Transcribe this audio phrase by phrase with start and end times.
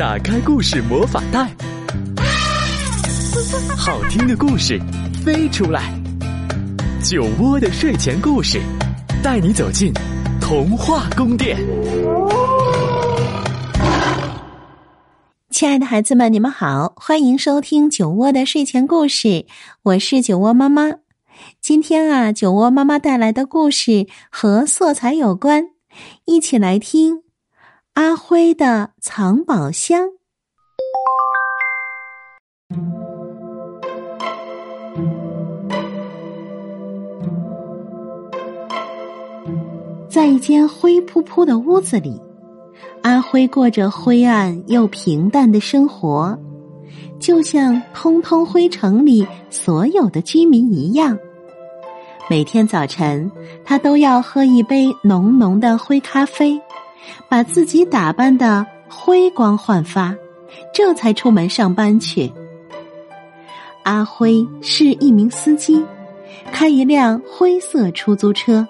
[0.00, 1.54] 打开故事魔法袋，
[3.76, 4.80] 好听的故事
[5.22, 5.92] 飞出来。
[7.02, 8.58] 酒窝的睡前故事，
[9.22, 9.92] 带你走进
[10.40, 11.58] 童话宫殿。
[15.50, 19.44] 亲爱的孩子们，你们好，欢迎收听酒窝的睡前故事，
[19.82, 20.92] 我是酒窝妈妈。
[21.60, 25.62] 今天啊，酒窝妈妈带来的故事和色彩有关，
[26.24, 27.24] 一起来听。
[28.00, 30.08] 阿辉的藏宝箱，
[40.08, 42.18] 在一间灰扑扑的屋子里，
[43.02, 46.38] 阿辉过着灰暗又平淡的生活，
[47.18, 51.18] 就像通通灰城里所有的居民一样。
[52.30, 53.30] 每天早晨，
[53.62, 56.58] 他都要喝一杯浓浓的灰咖啡。
[57.28, 60.14] 把自己打扮的灰光焕发，
[60.74, 62.32] 这才出门上班去。
[63.82, 65.84] 阿辉是一名司机，
[66.52, 68.66] 开一辆灰色出租车。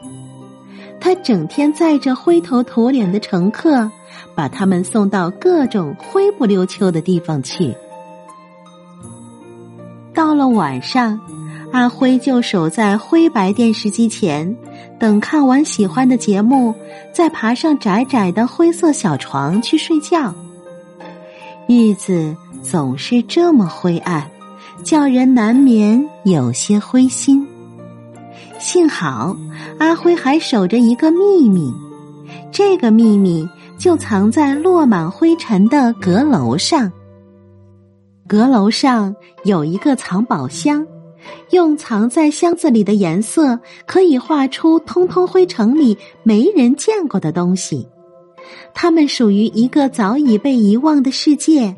[1.00, 3.90] 他整天载着灰头土脸的乘客，
[4.34, 7.74] 把他们送到各种灰不溜秋的地方去。
[10.12, 11.18] 到了晚上，
[11.72, 14.56] 阿辉就守在灰白电视机前。
[14.98, 16.74] 等看完喜欢的节目，
[17.12, 20.34] 再爬上窄窄的灰色小床去睡觉。
[21.66, 24.28] 日子总是这么灰暗，
[24.82, 27.46] 叫人难免有些灰心。
[28.58, 29.36] 幸好
[29.78, 31.72] 阿辉还守着一个秘密，
[32.52, 33.48] 这个秘密
[33.78, 36.92] 就藏在落满灰尘的阁楼上。
[38.26, 40.86] 阁楼上有一个藏宝箱。
[41.50, 47.88] 用藏在箱子里的颜色，可以画出通通灰城里没人见过的东西。
[48.74, 51.74] 它们属于一个早已被遗忘的世界，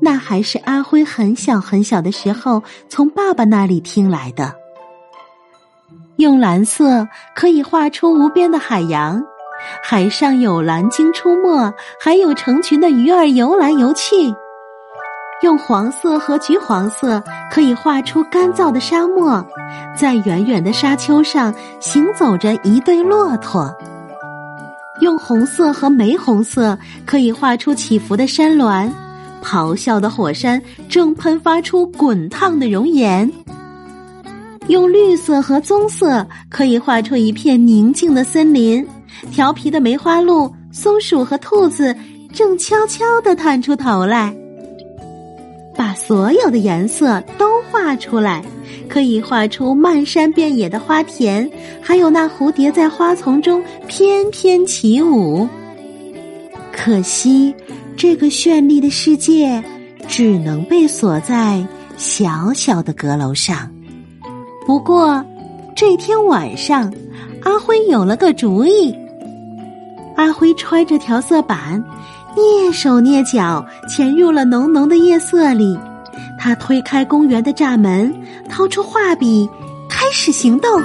[0.00, 4.54] 那还是阿辉很小很小的时候从爸爸那里听来的。
[6.16, 9.22] 用蓝色可以画出无边的海洋，
[9.82, 14.34] 海上有蓝鲸出没，还有成群的鱼儿游来游去。
[15.42, 19.44] 用黄色和橘黄色可以画出干燥的沙漠，
[19.96, 23.72] 在远远的沙丘上行走着一对骆驼。
[25.00, 26.76] 用红色和玫红色
[27.06, 28.92] 可以画出起伏的山峦，
[29.40, 33.30] 咆哮的火山正喷发出滚烫的熔岩。
[34.66, 38.84] 用绿色和棕色可以画出一片宁静的森林，
[39.30, 41.94] 调皮的梅花鹿、松鼠和兔子
[42.34, 44.34] 正悄悄地探出头来。
[45.78, 48.42] 把所有的颜色都画出来，
[48.88, 51.48] 可以画出漫山遍野的花田，
[51.80, 55.48] 还有那蝴蝶在花丛中翩翩起舞。
[56.72, 57.54] 可惜，
[57.96, 59.62] 这个绚丽的世界
[60.08, 61.64] 只能被锁在
[61.96, 63.70] 小小的阁楼上。
[64.66, 65.24] 不过，
[65.76, 66.92] 这天晚上，
[67.44, 68.92] 阿辉有了个主意。
[70.16, 71.80] 阿辉揣着调色板。
[72.38, 75.76] 蹑手蹑脚潜入了浓浓的夜色里，
[76.38, 78.14] 他推开公园的栅门，
[78.48, 79.48] 掏出画笔，
[79.88, 80.80] 开始行动。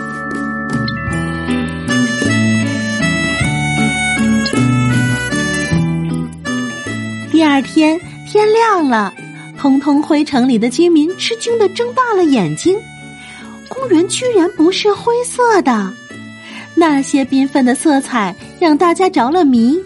[7.32, 9.14] 第二天天亮了，
[9.60, 12.76] 通通灰城里的居民吃惊的睁大了眼睛，
[13.68, 15.94] 公园居然不是灰色的，
[16.74, 19.80] 那些缤纷的色彩让大家着了迷。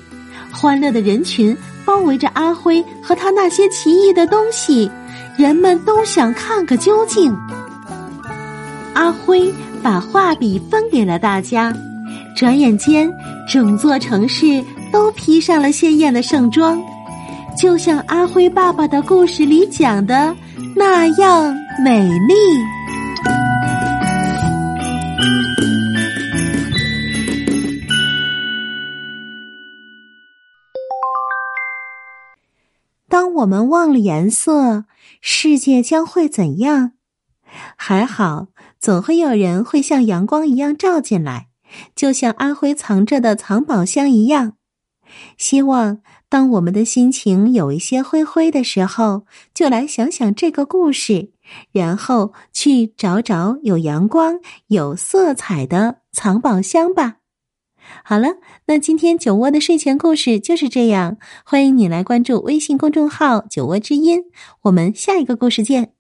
[0.60, 4.90] 欢乐的人群包围着阿辉和他那些奇异的东西，
[5.38, 7.36] 人们都想看个究竟。
[8.94, 9.54] 阿辉
[9.84, 11.72] 把画笔分给了大家，
[12.36, 13.08] 转眼间，
[13.48, 16.82] 整座城市都披上了鲜艳的盛装，
[17.56, 20.36] 就像阿辉爸爸的故事里讲的
[20.76, 22.34] 那样美丽。
[33.48, 34.84] 我们忘了颜色，
[35.22, 36.92] 世界将会怎样？
[37.78, 38.48] 还好，
[38.78, 41.48] 总会有人会像阳光一样照进来，
[41.96, 44.58] 就像阿辉藏着的藏宝箱一样。
[45.38, 51.32] 希望当我们的心情有一些灰灰的时候，就来想想这个故事，
[51.72, 57.20] 然后去找找有阳光、有色彩的藏宝箱吧。
[58.04, 58.38] 好了，
[58.68, 61.18] 那今天酒窝的睡前故事就是这样。
[61.44, 64.26] 欢迎你来关注微信公众号“酒窝之音”，
[64.64, 65.97] 我们下一个故事见。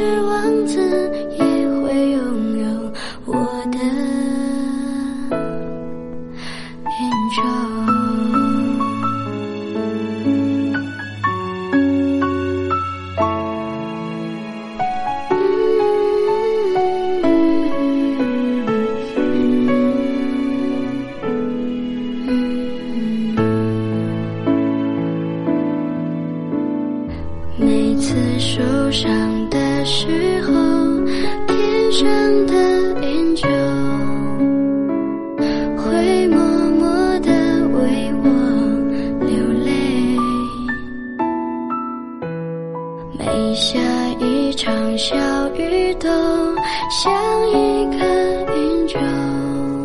[0.00, 1.49] 是王子。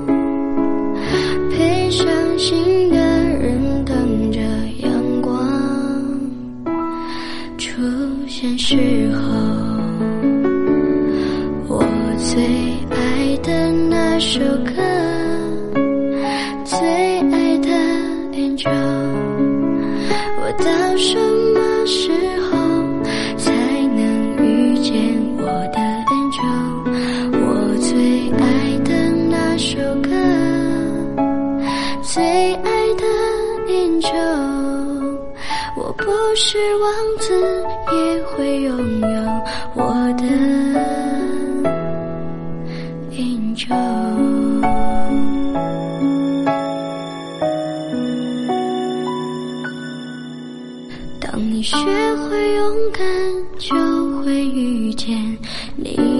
[0.07, 2.05] 我要配上
[2.37, 2.94] 心动
[32.13, 33.03] 最爱的
[33.67, 35.17] angel，
[35.75, 36.05] 我不
[36.35, 39.07] 是王子，也会拥有
[39.73, 39.83] 我
[40.15, 40.23] 的
[43.11, 43.69] angel。
[51.19, 53.03] 当你学会勇敢，
[53.57, 53.75] 就
[54.21, 55.37] 会遇见
[55.75, 56.14] 你。